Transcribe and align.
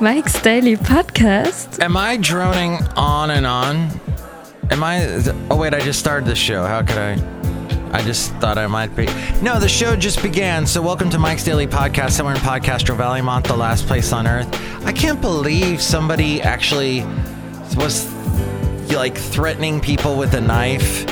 Mike's 0.00 0.40
Daily 0.40 0.76
Podcast. 0.76 1.82
Am 1.82 1.96
I 1.96 2.16
droning 2.16 2.78
on 2.96 3.30
and 3.30 3.46
on? 3.46 3.90
Am 4.70 4.82
I? 4.82 5.22
Oh 5.50 5.56
wait, 5.56 5.74
I 5.74 5.80
just 5.80 5.98
started 5.98 6.26
the 6.26 6.34
show. 6.34 6.64
How 6.64 6.82
could 6.82 6.98
I? 6.98 7.34
I 7.92 8.02
just 8.02 8.32
thought 8.36 8.58
I 8.58 8.66
might 8.66 8.96
be. 8.96 9.06
No, 9.40 9.60
the 9.60 9.68
show 9.68 9.94
just 9.94 10.22
began. 10.22 10.66
So 10.66 10.82
welcome 10.82 11.10
to 11.10 11.18
Mike's 11.18 11.44
Daily 11.44 11.66
Podcast, 11.66 12.10
somewhere 12.12 12.34
in 12.34 12.40
Podcastro 12.40 12.96
Valley, 12.96 13.22
Mont, 13.22 13.46
the 13.46 13.56
last 13.56 13.86
place 13.86 14.12
on 14.12 14.26
earth. 14.26 14.48
I 14.84 14.92
can't 14.92 15.20
believe 15.20 15.80
somebody 15.80 16.42
actually 16.42 17.02
was 17.76 18.12
like 18.92 19.16
threatening 19.16 19.80
people 19.80 20.16
with 20.16 20.34
a 20.34 20.40
knife 20.40 21.06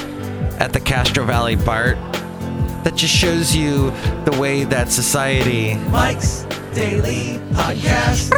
at 0.60 0.72
the 0.72 0.80
Castro 0.80 1.24
Valley 1.24 1.56
BART. 1.56 1.96
That 2.82 2.96
just 2.96 3.14
shows 3.14 3.54
you 3.54 3.90
the 4.24 4.36
way 4.40 4.64
that 4.64 4.88
society 4.88 5.74
Mike's 5.90 6.44
Daily 6.74 7.38
Podcast. 7.52 8.30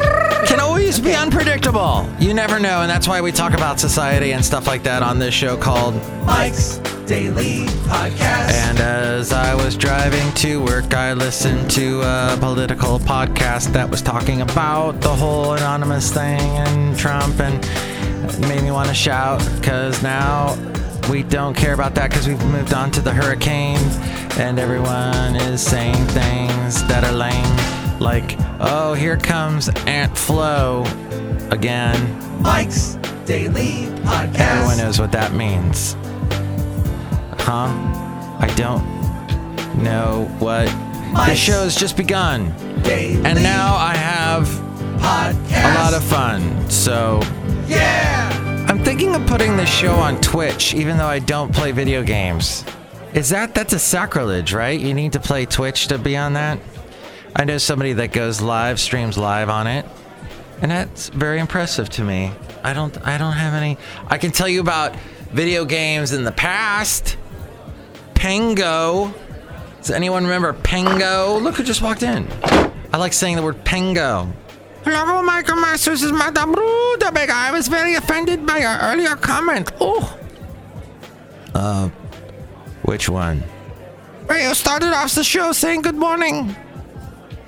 can 0.47 0.59
always 0.59 0.99
be 0.99 1.15
unpredictable. 1.15 2.09
You 2.19 2.35
never 2.35 2.59
know, 2.59 2.81
and 2.83 2.91
that's 2.91 3.07
why 3.07 3.21
we 3.21 3.31
talk 3.31 3.55
about 3.55 3.79
society 3.79 4.33
and 4.33 4.45
stuff 4.45 4.67
like 4.67 4.83
that 4.83 5.03
on 5.03 5.19
this 5.19 5.33
show 5.33 5.57
called. 5.57 5.95
Mike's 6.27 6.79
Daily 7.07 7.67
Podcast. 7.87 8.51
And 8.51 8.81
as 8.81 9.33
I 9.33 9.55
was 9.55 9.77
driving 9.77 10.33
to 10.35 10.63
work, 10.65 10.95
I 10.95 11.13
listened 11.13 11.71
to 11.73 12.01
a 12.03 12.37
political 12.41 12.99
podcast 12.99 13.73
that 13.73 13.89
was 13.89 14.03
talking 14.03 14.41
about 14.41 15.01
the 15.01 15.15
whole 15.15 15.53
anonymous 15.53 16.13
thing 16.13 16.41
and 16.41 16.99
Trump, 16.99 17.39
and 17.41 17.65
it 18.29 18.41
made 18.49 18.63
me 18.63 18.73
want 18.73 18.89
to 18.89 18.95
shout 18.95 19.47
because 19.61 20.03
now 20.03 20.57
we 21.09 21.23
don't 21.23 21.55
care 21.55 21.75
about 21.75 21.95
that 21.95 22.11
because 22.11 22.27
we've 22.27 22.45
moved 22.47 22.73
on 22.75 22.91
to 22.93 23.01
the 23.01 23.13
hurricane, 23.13 23.79
and 24.39 24.59
everyone 24.59 25.37
is 25.37 25.61
saying 25.63 25.95
things 26.09 26.83
that 26.89 27.05
are 27.05 27.13
lame, 27.13 27.45
like, 28.01 28.37
"Oh, 28.61 28.95
here 28.95 29.17
comes 29.17 29.69
Aunt 29.87 30.17
Flo 30.17 30.85
again." 31.51 31.97
Mike's 32.43 32.99
Daily 33.25 33.87
Podcast. 34.05 34.39
Everyone 34.39 34.79
knows 34.79 35.01
what 35.01 35.13
that 35.13 35.33
means. 35.33 35.97
Huh? 37.39 37.69
I 38.39 38.53
don't 38.57 38.85
know 39.83 40.29
what. 40.39 40.67
The 40.67 41.13
Mike's 41.13 41.39
show's 41.39 41.75
just 41.77 41.97
begun. 41.97 42.53
Daily 42.83 43.25
And 43.25 43.43
now 43.43 43.77
I 43.77 43.95
have 43.95 44.49
Podcast. 44.99 45.73
a 45.73 45.79
lot 45.79 45.95
of 45.95 46.03
fun. 46.05 46.69
So 46.71 47.21
yeah. 47.67 48.31
I'm 48.69 48.83
thinking 48.83 49.15
of 49.15 49.27
putting 49.27 49.57
this 49.57 49.69
show 49.71 49.93
on 49.95 50.21
Twitch, 50.21 50.75
even 50.75 50.97
though 50.99 51.07
I 51.07 51.19
don't 51.19 51.53
play 51.55 51.71
video 51.73 52.03
games. 52.03 52.65
Is 53.13 53.29
that 53.29 53.55
that's 53.55 53.73
a 53.73 53.79
sacrilege, 53.79 54.53
right? 54.53 54.79
You 54.79 54.93
need 54.95 55.13
to 55.13 55.21
play 55.21 55.47
Twitch 55.47 55.87
to 55.89 55.99
be 55.99 56.17
on 56.17 56.33
that. 56.33 56.59
I 57.37 57.45
know 57.45 57.59
somebody 57.59 57.95
that 57.95 58.13
goes 58.13 58.41
live, 58.41 58.79
streams 58.79 59.19
live 59.19 59.49
on 59.49 59.67
it, 59.67 59.85
and 60.63 60.71
that's 60.71 61.09
very 61.09 61.41
impressive 61.41 61.89
to 61.91 62.05
me. 62.05 62.33
I 62.63 62.73
don't, 62.73 62.97
I 63.07 63.19
don't 63.19 63.33
have 63.33 63.55
any. 63.55 63.77
I 64.07 64.19
can 64.19 64.31
tell 64.31 64.49
you 64.49 64.61
about 64.61 64.95
video 65.33 65.65
games 65.65 66.13
in 66.13 66.23
the 66.23 66.33
past. 66.33 67.17
Pengo. 68.15 69.13
Does 69.79 69.91
anyone 69.91 70.23
remember 70.25 70.53
Pengo? 70.53 71.43
Look 71.43 71.57
who 71.57 71.65
just 71.65 71.83
walked 71.83 72.05
in. 72.05 72.29
I 72.93 72.97
like 72.97 73.13
saying 73.13 73.37
the 73.37 73.43
word 73.43 73.65
Pengo. 73.65 74.33
Hello, 74.85 75.23
Michael 75.23 75.57
Masters 75.57 76.03
is 76.03 76.13
Madame 76.13 76.55
Rudabega. 76.55 77.31
I 77.31 77.51
was 77.51 77.69
very 77.69 77.95
offended 77.95 78.47
by 78.47 78.59
your 78.59 78.79
earlier 78.81 79.17
comment. 79.17 79.73
Oh. 79.81 80.19
Uh, 81.55 81.89
which 82.83 83.09
one? 83.09 83.43
Well, 84.29 84.49
you 84.49 84.55
started 84.55 84.93
off 84.93 85.15
the 85.15 85.25
show 85.25 85.53
saying 85.53 85.83
good 85.83 85.97
morning. 85.97 86.55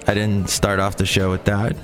I 0.07 0.15
didn't 0.15 0.49
start 0.51 0.79
off 0.81 0.97
the 0.97 1.07
show 1.07 1.31
with 1.31 1.45
that. 1.45 1.77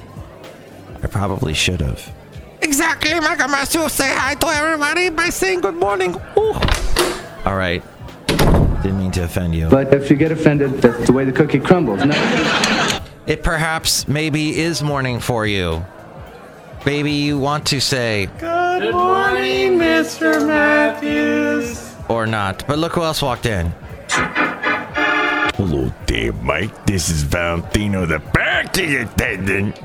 I 1.03 1.07
probably 1.09 1.55
should 1.55 1.81
have. 1.81 2.13
Exactly, 2.61 3.19
Michael 3.19 3.49
Masters. 3.49 3.93
Say 3.93 4.15
hi 4.15 4.35
to 4.37 4.47
everybody 4.47 5.11
by 5.11 5.31
saying 5.31 5.61
good 5.63 5.75
morning. 5.75 6.15
Ooh. 6.39 6.55
All 7.45 7.57
right. 7.57 7.83
Didn't 8.29 8.99
mean 8.99 9.11
to 9.13 9.25
offend 9.25 9.55
you. 9.55 9.69
But 9.69 9.93
if 9.93 10.11
you 10.11 10.17
get 10.17 10.31
offended, 10.31 10.81
that's 10.81 11.07
the 11.07 11.13
way 11.13 11.25
the 11.25 11.33
cookie 11.33 11.59
crumbles. 11.61 12.05
No. 12.05 13.01
It 13.27 13.43
perhaps 13.43 14.07
maybe 14.09 14.59
is 14.59 14.83
morning 14.83 15.19
for 15.21 15.47
you. 15.47 15.85
Maybe 16.85 17.13
you 17.13 17.39
want 17.39 17.67
to 17.69 17.81
say 17.81 18.29
Good 18.39 18.93
morning, 18.93 19.79
Mr. 19.79 20.45
Matthews. 20.47 21.95
or 22.09 22.27
not. 22.27 22.65
But 22.67 22.79
look 22.79 22.93
who 22.93 23.03
else 23.03 23.23
walked 23.23 23.47
in. 23.47 23.73
Hello 25.65 25.93
there, 26.09 26.33
Mike. 26.33 26.87
This 26.87 27.09
is 27.09 27.23
Valentino, 27.23 28.05
the 28.05 28.19
parking 28.19 28.97
attendant. 28.97 29.81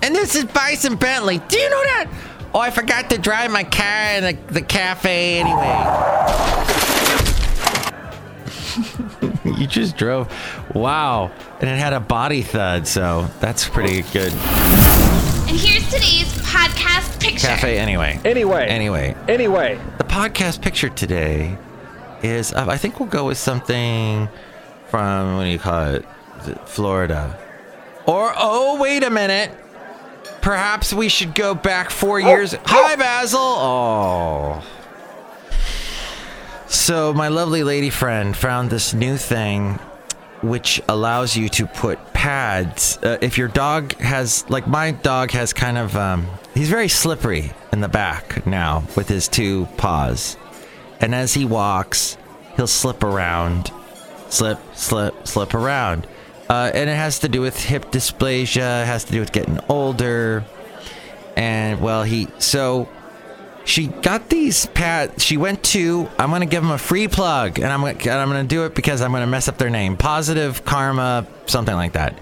And 0.00 0.14
this 0.14 0.34
is 0.34 0.44
Bison 0.46 0.96
Bentley. 0.96 1.36
Do 1.48 1.58
you 1.58 1.68
know 1.68 1.82
that? 1.82 2.10
Oh, 2.54 2.60
I 2.60 2.70
forgot 2.70 3.10
to 3.10 3.18
drive 3.18 3.50
my 3.50 3.62
car 3.62 4.14
in 4.14 4.24
the, 4.24 4.32
the 4.54 4.62
cafe 4.62 5.40
anyway. 5.40 5.68
you 9.60 9.66
just 9.66 9.98
drove. 9.98 10.32
Wow. 10.74 11.30
And 11.60 11.68
it 11.68 11.78
had 11.78 11.92
a 11.92 12.00
body 12.00 12.40
thud, 12.40 12.88
so 12.88 13.28
that's 13.38 13.68
pretty 13.68 14.00
good. 14.14 14.32
And 14.32 15.58
here's 15.58 15.84
today's 15.90 16.32
podcast 16.38 17.20
picture. 17.20 17.48
Cafe 17.48 17.78
anyway. 17.78 18.18
Anyway. 18.24 18.64
Anyway. 18.66 19.14
Anyway. 19.28 19.78
The 19.98 20.04
podcast 20.04 20.62
picture 20.62 20.88
today 20.88 21.58
is, 22.22 22.54
uh, 22.54 22.64
I 22.66 22.78
think 22.78 22.98
we'll 22.98 23.10
go 23.10 23.26
with 23.26 23.36
something 23.36 24.30
from, 24.92 25.36
what 25.36 25.44
do 25.44 25.48
you 25.48 25.58
call 25.58 25.94
it 25.94 26.04
Florida. 26.68 27.38
Or, 28.04 28.30
oh, 28.36 28.78
wait 28.78 29.02
a 29.02 29.08
minute. 29.08 29.50
Perhaps 30.42 30.92
we 30.92 31.08
should 31.08 31.34
go 31.34 31.54
back 31.54 31.88
four 31.88 32.20
years. 32.20 32.54
Hi, 32.66 32.94
Basil. 32.96 33.40
Oh. 33.40 34.62
So, 36.66 37.14
my 37.14 37.28
lovely 37.28 37.64
lady 37.64 37.88
friend 37.88 38.36
found 38.36 38.68
this 38.68 38.92
new 38.92 39.16
thing 39.16 39.78
which 40.42 40.82
allows 40.90 41.38
you 41.38 41.48
to 41.48 41.66
put 41.66 42.12
pads. 42.12 42.98
Uh, 43.02 43.16
if 43.22 43.38
your 43.38 43.48
dog 43.48 43.94
has, 43.98 44.44
like, 44.50 44.66
my 44.66 44.90
dog 44.90 45.30
has 45.30 45.54
kind 45.54 45.78
of, 45.78 45.96
um, 45.96 46.26
he's 46.52 46.68
very 46.68 46.88
slippery 46.88 47.54
in 47.72 47.80
the 47.80 47.88
back 47.88 48.46
now 48.46 48.84
with 48.94 49.08
his 49.08 49.26
two 49.26 49.64
paws. 49.78 50.36
And 51.00 51.14
as 51.14 51.32
he 51.32 51.46
walks, 51.46 52.18
he'll 52.56 52.66
slip 52.66 53.02
around, 53.02 53.72
slip, 54.32 54.58
slip, 54.74 55.26
slip 55.26 55.54
around. 55.54 56.06
Uh, 56.48 56.70
and 56.74 56.90
it 56.90 56.96
has 56.96 57.20
to 57.20 57.28
do 57.28 57.40
with 57.40 57.58
hip 57.62 57.86
dysplasia, 57.86 58.82
it 58.82 58.86
has 58.86 59.04
to 59.04 59.12
do 59.12 59.20
with 59.20 59.32
getting 59.32 59.58
older. 59.68 60.44
And, 61.36 61.80
well, 61.80 62.02
he, 62.02 62.28
so 62.38 62.88
she 63.64 63.86
got 63.86 64.28
these 64.28 64.66
pads. 64.66 65.22
She 65.22 65.36
went 65.36 65.62
to. 65.64 66.08
I'm 66.18 66.30
gonna 66.30 66.46
give 66.46 66.62
them 66.62 66.72
a 66.72 66.78
free 66.78 67.08
plug, 67.08 67.58
and 67.58 67.68
I'm 67.68 67.84
and 67.84 68.08
I'm 68.08 68.28
gonna 68.28 68.44
do 68.44 68.64
it 68.64 68.74
because 68.74 69.00
I'm 69.00 69.12
gonna 69.12 69.26
mess 69.26 69.48
up 69.48 69.58
their 69.58 69.70
name. 69.70 69.96
Positive 69.96 70.64
Karma, 70.64 71.26
something 71.46 71.74
like 71.74 71.92
that. 71.92 72.18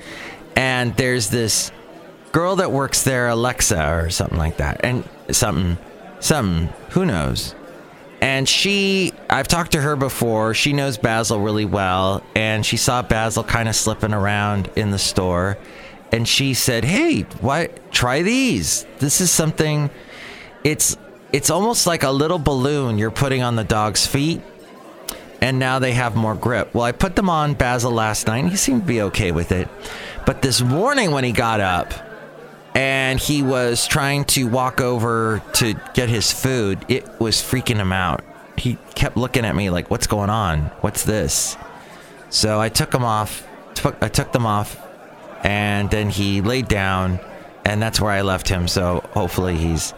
And 0.55 0.95
there's 0.97 1.31
this 1.31 1.73
girl 2.33 2.57
that 2.57 2.71
works 2.71 3.03
there, 3.05 3.29
Alexa 3.29 3.91
or 3.93 4.11
something 4.11 4.39
like 4.39 4.59
that, 4.59 4.83
and 4.85 5.09
something, 5.31 5.79
something. 6.21 6.69
Who 6.91 7.07
knows? 7.07 7.55
And 8.21 8.49
she, 8.49 9.13
I've 9.31 9.49
talked 9.49 9.73
to 9.73 9.81
her 9.81 9.97
before. 9.97 10.53
She 10.53 10.73
knows 10.75 10.99
Basil 10.99 11.41
really 11.41 11.65
well, 11.65 12.23
and 12.35 12.65
she 12.67 12.77
saw 12.77 13.01
Basil 13.01 13.43
kind 13.43 13.69
of 13.69 13.75
slipping 13.75 14.13
around 14.13 14.71
in 14.77 14.91
the 14.91 14.99
store, 14.99 15.57
and 16.13 16.29
she 16.29 16.53
said, 16.53 16.85
"Hey, 16.85 17.23
why 17.41 17.69
try 17.91 18.21
these? 18.23 18.85
This 18.99 19.23
is 19.23 19.31
something. 19.31 19.89
It's 20.65 20.99
it's 21.33 21.49
almost 21.49 21.87
like 21.87 22.03
a 22.03 22.11
little 22.11 22.39
balloon 22.39 22.99
you're 22.99 23.11
putting 23.11 23.43
on 23.43 23.57
the 23.57 23.65
dog's 23.65 24.07
feet." 24.07 24.43
And 25.41 25.59
now 25.59 25.79
they 25.79 25.93
have 25.93 26.15
more 26.15 26.35
grip. 26.35 26.75
Well, 26.75 26.85
I 26.85 26.93
put 26.93 27.17
them 27.17 27.31
on 27.31 27.55
Basil 27.55 27.91
last 27.91 28.27
night. 28.27 28.41
And 28.41 28.51
he 28.51 28.57
seemed 28.57 28.83
to 28.83 28.87
be 28.87 29.01
okay 29.01 29.33
with 29.33 29.53
it. 29.53 29.69
But 30.27 30.43
this 30.43 30.61
morning, 30.61 31.13
when 31.13 31.25
he 31.25 31.33
got 31.33 31.61
up, 31.61 31.95
and 32.75 33.19
he 33.19 33.43
was 33.43 33.87
trying 33.87 34.25
to 34.25 34.45
walk 34.45 34.81
over 34.81 35.43
to 35.55 35.75
get 35.95 36.09
his 36.09 36.33
food, 36.33 36.85
it 36.89 37.09
was 37.21 37.37
freaking 37.37 37.77
him 37.77 37.93
out. 37.93 38.25
He 38.57 38.79
kept 38.95 39.17
looking 39.17 39.45
at 39.45 39.57
me 39.57 39.71
like, 39.71 39.91
"What's 39.91 40.07
going 40.07 40.31
on? 40.31 40.71
What's 40.81 41.05
this?" 41.05 41.57
So 42.29 42.61
I 42.61 42.69
took 42.69 42.95
him 42.95 43.05
off. 43.05 43.47
Took, 43.75 44.03
I 44.03 44.09
took 44.09 44.33
them 44.33 44.47
off, 44.47 44.81
and 45.43 45.91
then 45.91 46.11
he 46.11 46.43
laid 46.43 46.69
down, 46.69 47.19
and 47.65 47.83
that's 47.83 48.01
where 48.01 48.13
I 48.13 48.23
left 48.23 48.49
him. 48.49 48.69
So 48.69 49.03
hopefully 49.13 49.57
he's 49.57 49.95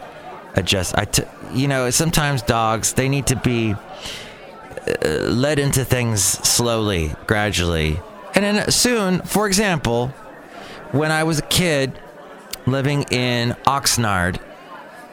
adjust. 0.55 0.97
I, 0.97 1.05
t- 1.05 1.23
you 1.53 1.67
know, 1.67 1.89
sometimes 1.89 2.41
dogs 2.41 2.93
they 2.93 3.09
need 3.09 3.27
to 3.27 3.35
be 3.35 3.73
uh, 3.73 5.07
led 5.07 5.59
into 5.59 5.83
things 5.85 6.23
slowly, 6.23 7.13
gradually, 7.27 7.99
and 8.35 8.43
then 8.45 8.71
soon. 8.71 9.21
For 9.21 9.47
example, 9.47 10.07
when 10.91 11.11
I 11.11 11.23
was 11.23 11.39
a 11.39 11.43
kid 11.43 11.99
living 12.65 13.03
in 13.11 13.51
Oxnard, 13.65 14.39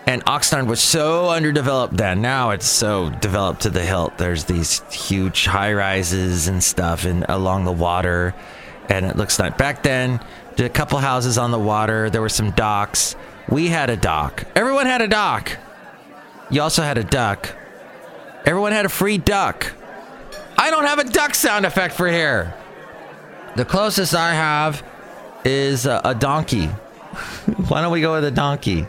and 0.06 0.24
Oxnard 0.24 0.66
was 0.66 0.80
so 0.80 1.28
underdeveloped 1.30 1.96
then. 1.96 2.20
Now 2.20 2.50
it's 2.50 2.66
so 2.66 3.10
developed 3.10 3.62
to 3.62 3.70
the 3.70 3.84
hilt. 3.84 4.18
There's 4.18 4.44
these 4.44 4.82
huge 4.90 5.46
high 5.46 5.72
rises 5.72 6.48
and 6.48 6.62
stuff 6.62 7.04
and 7.04 7.24
along 7.28 7.64
the 7.64 7.72
water, 7.72 8.34
and 8.88 9.06
it 9.06 9.16
looks 9.16 9.38
like 9.38 9.56
back 9.58 9.82
then 9.82 10.20
Did 10.56 10.66
a 10.66 10.68
couple 10.68 10.98
houses 10.98 11.38
on 11.38 11.52
the 11.52 11.58
water. 11.58 12.10
There 12.10 12.20
were 12.20 12.28
some 12.28 12.50
docks. 12.50 13.16
We 13.48 13.68
had 13.68 13.88
a 13.88 13.96
dock. 13.96 14.44
Everyone 14.54 14.86
had 14.86 15.00
a 15.00 15.08
dock. 15.08 15.56
You 16.50 16.60
also 16.62 16.82
had 16.82 16.98
a 16.98 17.04
duck. 17.04 17.54
Everyone 18.44 18.72
had 18.72 18.84
a 18.84 18.88
free 18.88 19.16
duck. 19.18 19.72
I 20.58 20.70
don't 20.70 20.84
have 20.84 20.98
a 20.98 21.04
duck 21.04 21.34
sound 21.34 21.64
effect 21.64 21.94
for 21.94 22.08
here. 22.08 22.52
The 23.56 23.64
closest 23.64 24.14
I 24.14 24.34
have 24.34 24.82
is 25.44 25.86
a, 25.86 26.00
a 26.04 26.14
donkey. 26.14 26.68
Why 27.68 27.80
don't 27.80 27.92
we 27.92 28.00
go 28.00 28.14
with 28.14 28.24
a 28.24 28.30
donkey? 28.30 28.86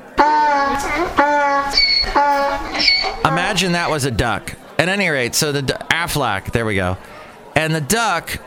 Imagine 3.26 3.74
that 3.74 3.90
was 3.90 4.06
a 4.06 4.12
duck. 4.12 4.56
At 4.78 4.90
any 4.90 5.10
rate, 5.10 5.36
so 5.36 5.52
the 5.52 5.62
Aflac, 5.62 6.52
there 6.52 6.66
we 6.66 6.76
go. 6.76 6.98
And 7.56 7.74
the 7.76 7.82
duck, 7.82 8.40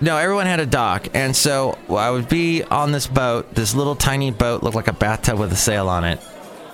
no, 0.00 0.16
everyone 0.16 0.46
had 0.46 0.60
a 0.60 0.66
dock. 0.66 1.08
And 1.14 1.34
so 1.34 1.78
I 1.88 2.10
would 2.10 2.28
be 2.28 2.62
on 2.62 2.92
this 2.92 3.06
boat, 3.06 3.54
this 3.54 3.74
little 3.74 3.96
tiny 3.96 4.30
boat, 4.30 4.62
looked 4.62 4.76
like 4.76 4.88
a 4.88 4.92
bathtub 4.92 5.38
with 5.38 5.52
a 5.52 5.56
sail 5.56 5.88
on 5.88 6.04
it. 6.04 6.20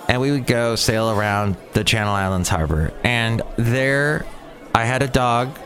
And 0.09 0.21
we 0.21 0.31
would 0.31 0.45
go 0.45 0.75
sail 0.75 1.09
around 1.09 1.55
the 1.73 1.83
Channel 1.83 2.13
Islands 2.13 2.49
harbor. 2.49 2.93
And 3.03 3.41
there 3.55 4.25
I 4.73 4.85
had 4.85 5.01
a 5.01 5.07
dog. 5.07 5.57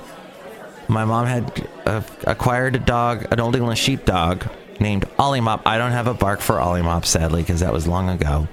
My 0.88 1.06
mom 1.06 1.26
had 1.26 1.68
uh, 1.86 2.02
acquired 2.26 2.76
a 2.76 2.80
dog, 2.80 3.26
an 3.32 3.40
Old 3.40 3.56
English 3.56 3.80
sheepdog 3.80 4.44
named 4.80 5.06
Ollie 5.18 5.42
Mop. 5.42 5.66
I 5.66 5.78
don't 5.78 5.92
have 5.92 6.08
a 6.08 6.14
bark 6.14 6.42
for 6.42 6.60
Ollie 6.60 6.82
Mop, 6.82 7.06
sadly, 7.06 7.42
because 7.42 7.60
that 7.62 7.74
was 7.74 7.88
long 7.88 8.10
ago. 8.10 8.48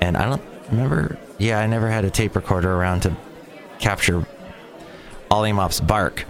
And 0.00 0.16
I 0.16 0.28
don't 0.28 0.42
remember. 0.70 1.18
Yeah, 1.38 1.58
I 1.58 1.66
never 1.66 1.90
had 1.90 2.04
a 2.04 2.10
tape 2.10 2.34
recorder 2.36 2.72
around 2.72 3.02
to 3.02 3.16
capture 3.78 4.26
Ollie 5.30 5.52
Mop's 5.52 5.80
bark. 5.80 6.24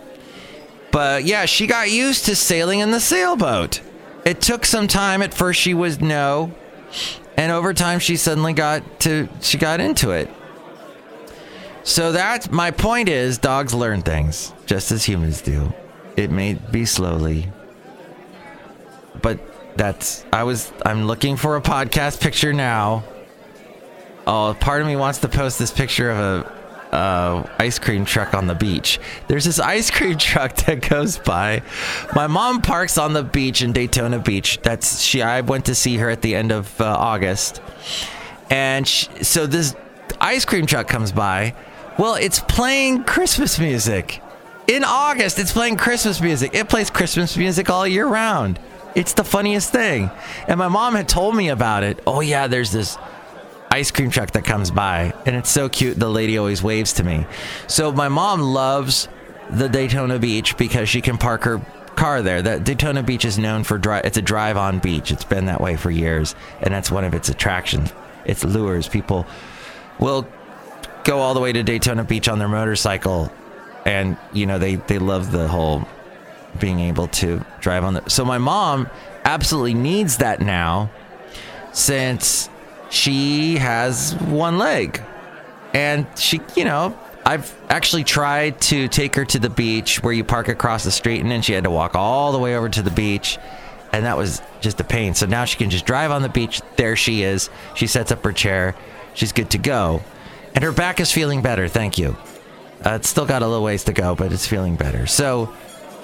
But 0.91 1.25
yeah, 1.25 1.45
she 1.45 1.67
got 1.67 1.91
used 1.91 2.25
to 2.27 2.37
sailing 2.37 2.81
in 2.81 2.91
the 2.91 3.01
sailboat. 3.01 3.81
It 4.25 4.41
took 4.41 4.65
some 4.65 4.89
time. 4.89 5.23
At 5.23 5.35
first, 5.35 5.61
she 5.61 5.75
was 5.75 6.01
no, 6.01 6.53
and 7.37 7.53
over 7.53 7.75
time, 7.75 7.99
she 7.99 8.17
suddenly 8.17 8.53
got 8.53 9.01
to. 9.01 9.29
She 9.41 9.59
got 9.59 9.81
into 9.81 10.11
it. 10.11 10.31
So 11.85 12.13
that 12.13 12.51
my 12.51 12.73
point 12.73 13.09
is, 13.09 13.39
dogs 13.39 13.73
learn 13.73 14.03
things 14.03 14.53
just 14.67 14.91
as 14.91 15.05
humans 15.05 15.41
do. 15.41 15.73
It 16.17 16.31
may 16.31 16.55
be 16.55 16.85
slowly, 16.85 17.49
but 19.27 19.41
that's. 19.77 20.25
I 20.33 20.45
was. 20.45 20.73
I'm 20.85 21.09
looking 21.09 21.37
for 21.37 21.57
a 21.57 21.61
podcast 21.61 22.21
picture 22.21 22.53
now. 22.53 23.03
Oh, 24.25 24.57
part 24.61 24.81
of 24.81 24.87
me 24.87 24.95
wants 24.95 25.19
to 25.19 25.29
post 25.29 25.59
this 25.59 25.73
picture 25.73 26.11
of 26.13 26.19
a 26.19 26.95
uh, 26.95 27.51
ice 27.59 27.81
cream 27.81 28.05
truck 28.05 28.35
on 28.35 28.47
the 28.47 28.55
beach. 28.55 29.01
There's 29.27 29.45
this 29.45 29.59
ice 29.59 29.91
cream 29.91 30.17
truck 30.31 30.55
that 30.67 30.89
goes 30.89 31.19
by. 31.19 31.63
My 32.15 32.29
mom 32.29 32.63
parks 32.63 32.99
on 32.99 33.15
the 33.15 33.25
beach 33.25 33.63
in 33.63 33.73
Daytona 33.73 34.21
Beach. 34.21 34.61
That's 34.63 35.01
she. 35.01 35.23
I 35.23 35.41
went 35.41 35.65
to 35.65 35.75
see 35.75 35.97
her 35.97 36.09
at 36.09 36.23
the 36.23 36.37
end 36.37 36.53
of 36.53 36.81
uh, 36.81 36.85
August, 36.85 37.61
and 38.49 38.87
sh 38.87 39.09
so 39.23 39.49
this 39.49 39.75
ice 40.21 40.45
cream 40.45 40.67
truck 40.67 40.87
comes 40.87 41.11
by. 41.11 41.53
Well, 41.99 42.15
it's 42.15 42.39
playing 42.39 43.03
Christmas 43.03 43.59
music. 43.59 44.23
In 44.69 44.85
August, 44.85 45.41
it's 45.41 45.53
playing 45.53 45.79
Christmas 45.79 46.21
music. 46.21 46.55
It 46.55 46.69
plays 46.69 46.91
Christmas 46.91 47.37
music 47.37 47.71
all 47.71 47.89
year 47.89 48.07
round. 48.07 48.61
It's 48.97 49.13
the 49.13 49.25
funniest 49.25 49.71
thing. 49.71 50.11
And 50.49 50.59
my 50.59 50.69
mom 50.69 50.95
had 50.95 51.07
told 51.07 51.37
me 51.37 51.51
about 51.51 51.85
it. 51.85 52.03
Oh 52.07 52.23
yeah, 52.23 52.47
there's 52.47 52.73
this 52.73 52.97
ice 53.71 53.91
cream 53.91 54.11
truck 54.11 54.31
that 54.31 54.45
comes 54.45 54.71
by 54.71 55.13
and 55.27 55.37
it's 55.37 55.51
so 55.51 55.69
cute 55.69 55.99
the 55.99 56.09
lady 56.09 56.39
always 56.39 56.63
waves 56.63 56.95
to 56.95 57.03
me 57.03 57.27
so 57.67 57.91
my 57.93 58.09
mom 58.09 58.41
loves 58.41 59.09
the 59.51 59.69
daytona 59.69 60.19
beach 60.19 60.57
because 60.57 60.89
she 60.89 61.01
can 61.01 61.19
park 61.19 61.43
her 61.43 61.61
car 61.97 62.23
there 62.23 62.41
that 62.41 62.65
daytona 62.65 63.03
beach 63.03 63.25
is 63.25 63.39
known 63.39 63.65
for 63.65 63.77
drive 63.77 64.05
it's 64.05 64.17
a 64.17 64.23
drive 64.23 64.57
on 64.57 64.79
beach 64.79 65.11
it's 65.11 65.25
been 65.25 65.47
that 65.47 65.61
way 65.61 65.77
for 65.77 65.91
years 65.91 66.35
and 66.63 66.73
that's 66.73 66.91
one 66.91 67.05
of 67.05 67.13
its 67.13 67.29
attractions 67.29 67.93
its 68.25 68.45
lures 68.45 68.89
people 68.89 69.27
will 69.99 70.27
go 71.05 71.19
all 71.19 71.35
the 71.35 71.41
way 71.41 71.53
to 71.53 71.63
daytona 71.63 72.05
beach 72.05 72.29
on 72.29 72.39
their 72.39 72.49
motorcycle 72.49 73.33
and 73.85 74.17
you 74.33 74.47
know 74.47 74.59
they 74.59 74.77
they 74.77 74.99
love 74.99 75.33
the 75.33 75.49
whole 75.49 75.87
being 76.57 76.81
able 76.81 77.09
to 77.09 77.45
drive 77.61 77.85
on 77.85 77.95
the 77.95 78.09
so 78.09 78.25
my 78.25 78.39
mom 78.39 78.89
absolutely 79.25 79.75
needs 79.75 80.19
that 80.19 80.41
now 80.41 80.91
since 81.73 82.49
she 82.91 83.57
has 83.57 84.15
one 84.15 84.59
leg. 84.59 85.03
And 85.75 86.07
she, 86.17 86.41
you 86.55 86.65
know, 86.65 86.99
I've 87.25 87.55
actually 87.69 88.05
tried 88.05 88.61
to 88.63 88.89
take 88.89 89.15
her 89.17 89.25
to 89.27 89.39
the 89.39 89.51
beach 89.51 90.03
where 90.03 90.13
you 90.13 90.25
park 90.25 90.49
across 90.49 90.85
the 90.85 90.91
street, 90.91 91.21
and 91.21 91.31
then 91.31 91.43
she 91.43 91.53
had 91.53 91.65
to 91.65 91.71
walk 91.71 91.95
all 91.95 92.33
the 92.33 92.39
way 92.39 92.57
over 92.57 92.69
to 92.69 92.83
the 92.83 92.91
beach. 92.91 93.39
And 93.93 94.05
that 94.05 94.17
was 94.17 94.43
just 94.61 94.81
a 94.81 94.85
pain. 94.85 95.15
So 95.15 95.27
now 95.27 95.45
she 95.45 95.57
can 95.57 95.71
just 95.71 95.87
drive 95.87 96.11
on 96.11 96.23
the 96.23 96.29
beach. 96.29 96.61
There 96.77 96.97
she 96.97 97.23
is. 97.23 97.51
She 97.75 97.87
sets 97.87 98.13
up 98.13 98.23
her 98.25 98.33
chair. 98.33 98.75
She's 99.15 99.33
good 99.33 99.51
to 99.51 99.59
go. 99.59 100.03
And 100.55 100.65
her 100.65 100.73
back 100.73 101.01
is 101.01 101.13
feeling 101.13 101.43
better. 101.43 101.69
Thank 101.69 101.99
you. 101.99 102.17
Uh, 102.85 102.93
it's 102.93 103.09
still 103.09 103.27
got 103.27 103.43
a 103.43 103.47
little 103.47 103.65
ways 103.65 103.85
to 103.85 103.93
go, 103.93 104.15
but 104.15 104.33
it's 104.33 104.47
feeling 104.47 104.77
better. 104.77 105.07
So 105.07 105.53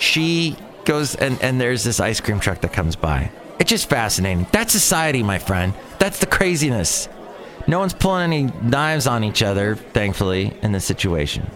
she 0.03 0.57
goes, 0.85 1.15
and, 1.15 1.41
and 1.43 1.61
there's 1.61 1.85
this 1.85 2.01
ice 2.01 2.21
cream 2.21 2.41
truck 2.41 2.61
that 2.63 2.73
comes 2.73 2.97
by. 2.97 3.31
It's 3.59 3.71
just 3.71 3.89
fascinating. 3.89 4.47
That's 4.53 4.73
society, 4.73 5.23
my 5.23 5.39
friend. 5.39 5.75
That's 5.99 6.19
the 6.19 6.27
craziness. 6.27 7.09
No 7.67 7.79
one's 7.79 7.95
pulling 7.95 8.33
any 8.33 8.53
knives 8.63 9.07
on 9.07 9.23
each 9.23 9.43
other, 9.43 9.77
thankfully, 9.77 10.53
in 10.63 10.73
this 10.73 10.85
situation. 10.85 11.49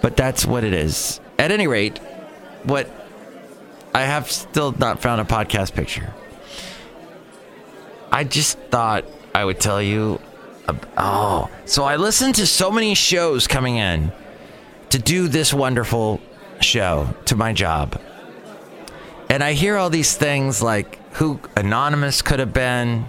But 0.00 0.16
that's 0.16 0.46
what 0.46 0.62
it 0.62 0.72
is. 0.72 1.20
At 1.38 1.50
any 1.50 1.66
rate, 1.66 1.98
what 2.62 2.88
I 3.92 4.02
have 4.02 4.30
still 4.30 4.72
not 4.72 5.00
found 5.00 5.20
a 5.20 5.24
podcast 5.24 5.74
picture. 5.74 6.14
I 8.12 8.24
just 8.24 8.58
thought 8.70 9.04
I 9.34 9.44
would 9.44 9.58
tell 9.58 9.82
you. 9.82 10.20
Oh, 10.96 11.50
so 11.64 11.84
I 11.84 11.96
listened 11.96 12.36
to 12.36 12.46
so 12.46 12.70
many 12.70 12.94
shows 12.94 13.46
coming 13.46 13.76
in 13.76 14.12
to 14.90 14.98
do 14.98 15.26
this 15.26 15.52
wonderful 15.52 16.20
show 16.60 17.14
to 17.26 17.36
my 17.36 17.52
job. 17.52 18.00
And 19.28 19.44
I 19.44 19.52
hear 19.52 19.76
all 19.76 19.90
these 19.90 20.16
things 20.16 20.62
like 20.62 20.98
who 21.14 21.40
Anonymous 21.56 22.22
could 22.22 22.38
have 22.38 22.52
been. 22.52 23.04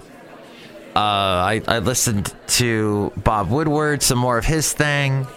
Uh, 0.96 1.00
I, 1.00 1.62
I 1.68 1.80
listened 1.80 2.34
to 2.48 3.14
Bob 3.16 3.50
Woodward, 3.50 4.02
some 4.02 4.18
more 4.18 4.38
of 4.38 4.46
his 4.46 4.74
thing, 4.74 5.28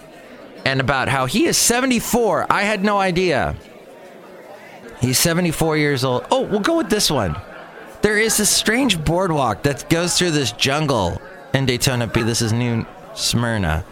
and 0.64 0.80
about 0.80 1.08
how 1.08 1.26
he 1.26 1.46
is 1.46 1.56
74. 1.58 2.46
I 2.50 2.62
had 2.62 2.82
no 2.82 2.98
idea. 2.98 3.54
He's 5.00 5.18
74 5.18 5.76
years 5.76 6.04
old. 6.04 6.26
Oh, 6.30 6.42
we'll 6.42 6.60
go 6.60 6.76
with 6.76 6.88
this 6.88 7.10
one. 7.10 7.36
There 8.02 8.18
is 8.18 8.36
this 8.36 8.50
strange 8.50 9.04
boardwalk 9.04 9.62
that 9.62 9.88
goes 9.88 10.18
through 10.18 10.32
this 10.32 10.52
jungle 10.52 11.20
in 11.54 11.66
Daytona 11.66 12.06
Beach. 12.06 12.24
This 12.24 12.42
is 12.42 12.52
New 12.52 12.86
Smyrna. 13.14 13.84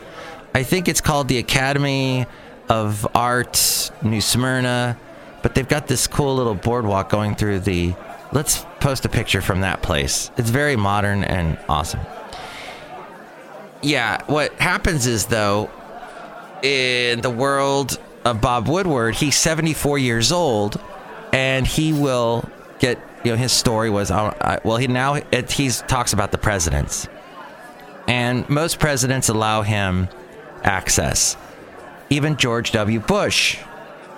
I 0.54 0.62
think 0.62 0.88
it's 0.88 1.00
called 1.00 1.28
the 1.28 1.38
Academy 1.38 2.26
of 2.70 3.06
Art 3.16 3.90
New 4.00 4.20
Smyrna, 4.20 4.96
but 5.42 5.54
they've 5.54 5.68
got 5.68 5.88
this 5.88 6.06
cool 6.06 6.36
little 6.36 6.54
boardwalk 6.54 7.10
going 7.10 7.34
through 7.34 7.60
the. 7.60 7.94
Let's 8.32 8.64
post 8.78 9.04
a 9.04 9.08
picture 9.08 9.42
from 9.42 9.62
that 9.62 9.82
place. 9.82 10.30
It's 10.36 10.50
very 10.50 10.76
modern 10.76 11.24
and 11.24 11.58
awesome. 11.68 12.00
Yeah, 13.82 14.22
what 14.26 14.52
happens 14.54 15.06
is 15.06 15.26
though, 15.26 15.68
in 16.62 17.20
the 17.22 17.30
world 17.30 17.98
of 18.24 18.40
Bob 18.40 18.68
Woodward, 18.68 19.16
he's 19.16 19.36
74 19.36 19.98
years 19.98 20.30
old, 20.30 20.80
and 21.32 21.66
he 21.66 21.92
will 21.92 22.48
get. 22.78 22.98
You 23.22 23.32
know, 23.32 23.36
his 23.36 23.52
story 23.52 23.90
was 23.90 24.10
uh, 24.10 24.60
well. 24.64 24.78
He 24.78 24.86
now 24.86 25.14
he's 25.14 25.82
talks 25.82 26.14
about 26.14 26.30
the 26.30 26.38
presidents, 26.38 27.06
and 28.08 28.48
most 28.48 28.78
presidents 28.78 29.28
allow 29.28 29.60
him 29.60 30.08
access. 30.62 31.36
Even 32.10 32.36
George 32.36 32.72
W. 32.72 33.00
Bush 33.00 33.58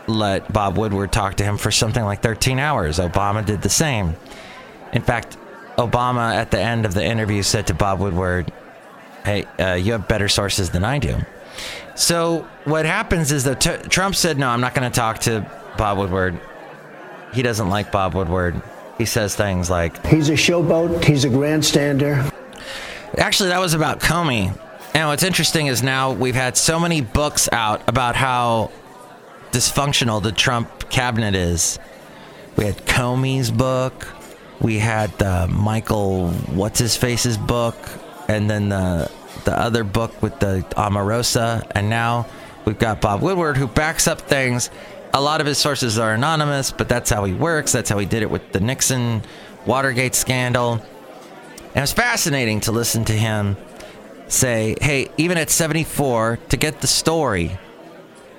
let 0.07 0.53
Bob 0.53 0.77
Woodward 0.77 1.13
talk 1.13 1.37
to 1.37 1.45
him 1.45 1.57
for 1.57 1.71
something 1.71 2.05
like 2.05 2.23
13 2.23 2.59
hours. 2.59 2.99
Obama 2.99 3.45
did 3.45 3.63
the 3.63 3.69
same. 3.69 4.17
In 4.93 5.03
fact, 5.03 5.37
Obama 5.77 6.35
at 6.35 6.51
the 6.51 6.59
end 6.59 6.85
of 6.85 6.95
the 6.95 7.05
interview 7.05 7.43
said 7.43 7.69
to 7.69 7.75
Bob 7.75 8.01
Woodward, 8.01 8.53
"Hey, 9.25 9.47
uh, 9.59 9.75
you 9.75 9.93
have 9.93 10.09
better 10.09 10.29
sources 10.29 10.71
than 10.71 10.85
I 10.85 10.99
do." 10.99 11.17
So 11.95 12.47
what 12.65 12.85
happens 12.85 13.31
is 13.31 13.45
that 13.45 13.61
t- 13.61 13.89
Trump 13.89 14.15
said, 14.17 14.39
"No, 14.39 14.49
I'm 14.49 14.61
not 14.61 14.75
going 14.75 14.91
to 14.91 14.95
talk 14.95 15.21
to 15.21 15.47
Bob 15.79 15.99
Woodward. 15.99 16.39
He 17.33 17.43
doesn't 17.43 17.69
like 17.69 17.93
Bob 17.93 18.15
Woodward." 18.15 18.61
He 18.99 19.07
says 19.07 19.35
things 19.35 19.71
like, 19.71 20.07
He's 20.07 20.29
a 20.29 20.35
showboat. 20.35 21.05
He's 21.05 21.25
a 21.25 21.29
grandstander. 21.29 22.31
Actually, 23.17 23.49
that 23.49 23.59
was 23.59 23.75
about 23.75 24.01
Comey. 24.01 24.57
And 24.95 25.09
what's 25.09 25.23
interesting 25.23 25.69
is 25.69 25.83
now 25.83 26.13
we've 26.13 26.35
had 26.35 26.57
so 26.57 26.79
many 26.79 27.01
books 27.01 27.49
out 27.51 27.89
about 27.89 28.15
how 28.15 28.71
dysfunctional 29.51 30.23
the 30.23 30.33
Trump 30.33 30.91
cabinet 30.91 31.35
is. 31.35 31.79
We 32.57 32.65
had 32.65 32.77
Comey's 32.87 33.51
book. 33.51 34.07
We 34.61 34.79
had 34.79 35.21
uh, 35.23 35.47
Michael, 35.49 36.31
what's 36.31 36.79
his 36.79 36.97
face's 36.97 37.39
book, 37.39 37.77
and 38.29 38.49
then 38.49 38.69
the 38.69 39.11
the 39.45 39.59
other 39.59 39.83
book 39.83 40.23
with 40.23 40.39
the 40.39 40.65
Omarosa, 40.77 41.67
and 41.75 41.91
now 41.91 42.27
we've 42.65 42.79
got 42.79 43.01
Bob 43.01 43.23
Woodward 43.23 43.57
who 43.57 43.67
backs 43.67 44.07
up 44.07 44.21
things. 44.21 44.71
a 45.15 45.21
lot 45.21 45.41
of 45.41 45.47
his 45.47 45.59
sources 45.59 45.99
are 45.99 46.15
anonymous, 46.15 46.71
but 46.71 46.89
that's 46.89 47.11
how 47.11 47.25
he 47.25 47.35
works. 47.35 47.73
That's 47.73 47.91
how 47.91 47.99
he 47.99 48.07
did 48.07 48.23
it 48.23 48.31
with 48.31 48.53
the 48.53 48.61
Nixon 48.61 49.23
Watergate 49.67 50.15
scandal. 50.15 50.75
And 50.75 51.77
it 51.77 51.81
was 51.81 51.93
fascinating 51.93 52.61
to 52.61 52.73
listen 52.73 53.05
to 53.07 53.13
him 53.13 53.57
say, 54.33 54.77
hey, 54.81 55.11
even 55.17 55.39
at 55.39 55.51
74, 55.51 56.39
to 56.49 56.57
get 56.57 56.81
the 56.81 56.87
story, 56.87 57.59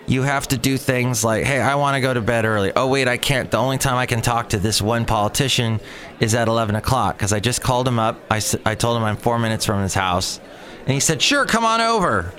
you 0.05 0.23
have 0.23 0.47
to 0.49 0.57
do 0.57 0.77
things 0.77 1.23
like, 1.23 1.45
hey, 1.45 1.61
I 1.61 1.75
want 1.75 1.95
to 1.95 2.01
go 2.01 2.13
to 2.13 2.21
bed 2.21 2.45
early. 2.45 2.73
Oh, 2.75 2.87
wait, 2.87 3.07
I 3.07 3.17
can't. 3.17 3.49
The 3.49 3.57
only 3.57 3.77
time 3.77 3.95
I 3.95 4.05
can 4.05 4.21
talk 4.21 4.49
to 4.49 4.59
this 4.59 4.81
one 4.81 5.05
politician 5.05 5.79
is 6.19 6.35
at 6.35 6.47
11 6.47 6.75
o'clock 6.75 7.17
because 7.17 7.31
I 7.31 7.39
just 7.39 7.61
called 7.61 7.87
him 7.87 7.99
up. 7.99 8.19
I, 8.29 8.41
I 8.65 8.75
told 8.75 8.97
him 8.97 9.03
I'm 9.03 9.17
four 9.17 9.39
minutes 9.39 9.65
from 9.65 9.81
his 9.81 9.93
house. 9.93 10.39
And 10.81 10.89
he 10.89 10.99
said, 10.99 11.21
sure, 11.21 11.45
come 11.45 11.63
on 11.63 11.79
over. 11.79 12.33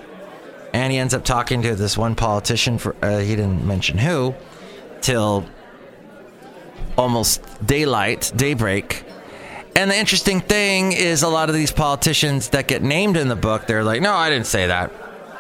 And 0.75 0.93
he 0.93 0.99
ends 0.99 1.15
up 1.15 1.25
talking 1.25 1.63
to 1.63 1.75
this 1.75 1.97
one 1.97 2.15
politician 2.17 2.79
for, 2.79 2.97
uh, 3.03 3.21
he 3.21 3.37
didn't 3.37 3.65
mention 3.65 3.97
who, 3.97 4.35
till 5.01 5.47
almost 6.99 7.41
daylight, 7.65 8.33
daybreak. 8.37 9.05
And 9.77 9.91
the 9.91 9.97
interesting 9.97 10.41
thing 10.41 10.93
is, 10.93 11.23
a 11.23 11.29
lot 11.29 11.49
of 11.49 11.55
these 11.55 11.73
politicians 11.73 12.51
that 12.51 12.69
get 12.69 12.83
named 12.83 13.17
in 13.17 13.29
the 13.29 13.37
book, 13.37 13.67
they're 13.67 13.83
like, 13.83 14.01
no, 14.01 14.13
I 14.13 14.31
didn't 14.31 14.47
say 14.47 14.69
that. 14.69 14.93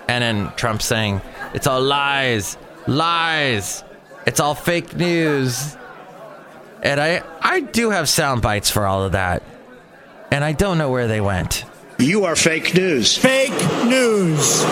And 0.09 0.23
then 0.23 0.53
Trump 0.57 0.83
saying, 0.83 1.21
it's 1.55 1.67
all 1.67 1.81
lies, 1.81 2.59
lies, 2.87 3.85
it's 4.26 4.41
all 4.41 4.55
fake 4.55 4.97
news. 4.97 5.76
And 6.83 7.00
I, 7.00 7.23
I 7.41 7.61
do 7.61 7.91
have 7.91 8.09
sound 8.09 8.43
bites 8.43 8.71
for 8.71 8.87
all 8.87 9.05
of 9.05 9.12
that. 9.12 9.43
And 10.31 10.45
I 10.45 10.53
don't 10.53 10.79
know 10.79 10.91
where 10.91 11.07
they 11.07 11.21
went. 11.21 11.64
You 11.99 12.25
are 12.25 12.35
fake 12.35 12.75
news. 12.75 13.17
Fake 13.17 13.53
news. 13.85 14.64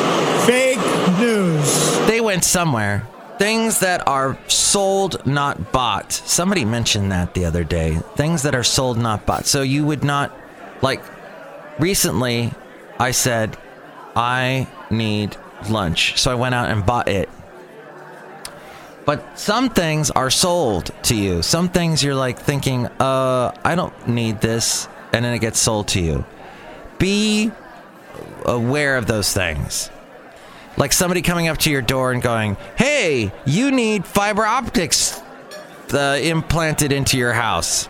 Fake 0.45 0.79
news. 1.19 1.99
They 2.09 2.21
went 2.21 2.45
somewhere. 2.45 3.07
Things 3.43 3.81
that 3.81 4.07
are 4.07 4.39
sold, 4.47 5.27
not 5.27 5.73
bought. 5.73 6.13
Somebody 6.13 6.65
mentioned 6.65 7.11
that 7.11 7.35
the 7.35 7.45
other 7.45 7.65
day. 7.65 7.97
Things 8.15 8.43
that 8.45 8.55
are 8.55 8.63
sold, 8.63 8.99
not 8.99 9.27
bought. 9.27 9.47
So 9.47 9.63
you 9.63 9.85
would 9.85 10.05
not, 10.05 10.31
like, 10.81 11.03
recently 11.81 12.53
I 13.01 13.11
said, 13.11 13.57
I 14.15 14.69
need 14.91 15.37
lunch. 15.69 16.21
So 16.21 16.31
I 16.31 16.37
went 16.37 16.55
out 16.55 16.71
and 16.71 16.87
bought 16.87 17.09
it. 17.09 17.29
But 19.07 19.37
some 19.37 19.71
things 19.71 20.13
are 20.13 20.31
sold 20.31 20.93
to 21.03 21.17
you. 21.17 21.43
Some 21.43 21.69
things 21.69 22.01
you're 22.01 22.15
like 22.15 22.39
thinking, 22.39 22.87
uh, 23.01 23.59
I 23.65 23.75
don't 23.75 24.07
need 24.07 24.41
this. 24.41 24.87
And 25.13 25.25
then 25.25 25.35
it 25.35 25.41
gets 25.41 25.59
sold 25.59 25.89
to 25.89 26.01
you. 26.01 26.25
Be 26.99 27.51
aware 28.45 28.97
of 28.97 29.07
those 29.07 29.33
things. 29.33 29.91
Like 30.77 30.93
somebody 30.93 31.23
coming 31.23 31.49
up 31.49 31.59
to 31.59 31.71
your 31.71 31.83
door 31.83 32.13
and 32.13 32.23
going, 32.23 32.57
hey, 32.77 33.33
you 33.45 33.71
need 33.71 34.07
fiber 34.07 34.45
optics 34.45 35.21
uh, 35.93 36.19
implanted 36.23 36.93
into 36.93 37.19
your 37.19 37.33
house. 37.33 37.89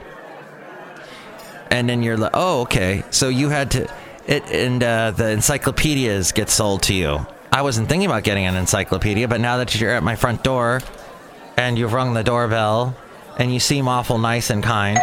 And 1.70 1.88
then 1.88 2.02
you're 2.02 2.16
like, 2.16 2.32
oh, 2.34 2.62
okay. 2.62 3.04
So 3.10 3.28
you 3.28 3.48
had 3.48 3.70
to, 3.72 3.90
it, 4.26 4.44
and 4.50 4.82
uh, 4.82 5.12
the 5.12 5.30
encyclopedias 5.30 6.32
get 6.32 6.50
sold 6.50 6.82
to 6.84 6.94
you. 6.94 7.26
I 7.50 7.62
wasn't 7.62 7.88
thinking 7.88 8.06
about 8.06 8.24
getting 8.24 8.46
an 8.46 8.56
encyclopedia, 8.56 9.28
but 9.28 9.40
now 9.40 9.58
that 9.58 9.78
you're 9.78 9.90
at 9.90 10.02
my 10.02 10.16
front 10.16 10.42
door 10.42 10.80
and 11.56 11.78
you've 11.78 11.92
rung 11.92 12.14
the 12.14 12.24
doorbell 12.24 12.96
and 13.38 13.52
you 13.52 13.60
seem 13.60 13.88
awful 13.88 14.18
nice 14.18 14.50
and 14.50 14.62
kind, 14.62 14.98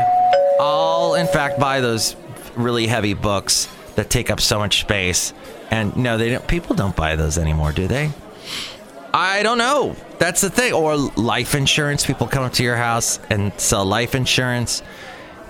I'll 0.59 1.15
in 1.15 1.27
fact 1.27 1.59
buy 1.59 1.79
those 1.79 2.15
really 2.55 2.87
heavy 2.87 3.13
books 3.13 3.67
that 3.99 4.09
take 4.09 4.31
up 4.31 4.39
so 4.39 4.57
much 4.57 4.79
space. 4.79 5.33
And 5.69 5.95
no, 5.97 6.17
they 6.17 6.29
don't. 6.29 6.47
People 6.47 6.73
don't 6.73 6.95
buy 6.95 7.17
those 7.17 7.37
anymore, 7.37 7.73
do 7.73 7.85
they? 7.85 8.11
I 9.13 9.43
don't 9.43 9.57
know. 9.57 9.93
That's 10.19 10.39
the 10.39 10.49
thing. 10.49 10.71
Or 10.71 10.95
life 10.95 11.53
insurance. 11.53 12.05
People 12.05 12.25
come 12.25 12.43
up 12.43 12.53
to 12.53 12.63
your 12.63 12.77
house 12.77 13.19
and 13.29 13.51
sell 13.59 13.83
life 13.83 14.15
insurance. 14.15 14.81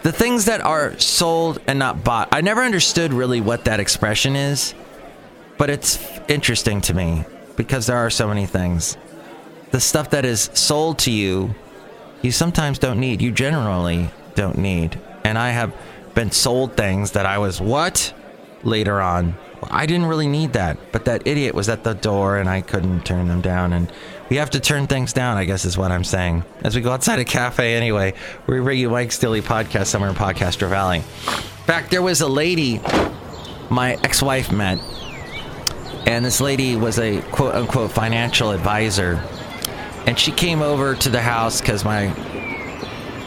The 0.01 0.11
things 0.11 0.45
that 0.45 0.61
are 0.61 0.97
sold 0.97 1.61
and 1.67 1.77
not 1.77 2.03
bought. 2.03 2.29
I 2.31 2.41
never 2.41 2.61
understood 2.61 3.13
really 3.13 3.39
what 3.39 3.65
that 3.65 3.79
expression 3.79 4.35
is, 4.35 4.73
but 5.59 5.69
it's 5.69 5.99
interesting 6.27 6.81
to 6.81 6.95
me 6.95 7.25
because 7.55 7.85
there 7.85 7.97
are 7.97 8.09
so 8.09 8.27
many 8.27 8.47
things. 8.47 8.97
The 9.69 9.79
stuff 9.79 10.09
that 10.11 10.25
is 10.25 10.49
sold 10.53 10.97
to 10.99 11.11
you, 11.11 11.53
you 12.23 12.31
sometimes 12.31 12.79
don't 12.79 12.99
need. 12.99 13.21
You 13.21 13.31
generally 13.31 14.09
don't 14.33 14.57
need. 14.57 14.99
And 15.23 15.37
I 15.37 15.49
have 15.49 15.71
been 16.15 16.31
sold 16.31 16.75
things 16.75 17.11
that 17.11 17.27
I 17.27 17.37
was, 17.37 17.61
what? 17.61 18.13
Later 18.63 19.01
on. 19.01 19.35
I 19.63 19.85
didn't 19.85 20.07
really 20.07 20.27
need 20.27 20.53
that, 20.53 20.77
but 20.91 21.05
that 21.05 21.27
idiot 21.27 21.53
was 21.53 21.69
at 21.69 21.83
the 21.83 21.93
door 21.93 22.37
and 22.37 22.49
I 22.49 22.61
couldn't 22.61 23.05
turn 23.05 23.27
them 23.27 23.41
down. 23.41 23.73
And 23.73 23.91
we 24.29 24.37
have 24.37 24.49
to 24.51 24.59
turn 24.59 24.87
things 24.87 25.13
down, 25.13 25.37
I 25.37 25.45
guess 25.45 25.65
is 25.65 25.77
what 25.77 25.91
I'm 25.91 26.03
saying. 26.03 26.43
As 26.63 26.75
we 26.75 26.81
go 26.81 26.91
outside 26.91 27.19
a 27.19 27.25
cafe 27.25 27.75
anyway, 27.75 28.13
we 28.47 28.59
bring 28.59 28.79
you 28.79 28.89
Mike's 28.89 29.17
Daily 29.19 29.41
Podcast 29.41 29.87
somewhere 29.87 30.09
in 30.09 30.15
Podcaster 30.15 30.69
Valley. 30.69 30.97
In 30.97 31.03
fact, 31.65 31.91
there 31.91 32.01
was 32.01 32.21
a 32.21 32.27
lady 32.27 32.81
my 33.69 33.93
ex 34.03 34.21
wife 34.21 34.51
met, 34.51 34.79
and 36.07 36.25
this 36.25 36.41
lady 36.41 36.75
was 36.75 36.97
a 36.97 37.21
quote 37.31 37.55
unquote 37.55 37.91
financial 37.91 38.51
advisor. 38.51 39.21
And 40.05 40.17
she 40.17 40.31
came 40.31 40.61
over 40.61 40.95
to 40.95 41.09
the 41.09 41.21
house 41.21 41.61
because 41.61 41.85
my 41.85 42.07